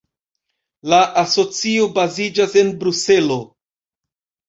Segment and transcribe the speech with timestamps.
[0.93, 3.41] La asocio baziĝas en Bruselo.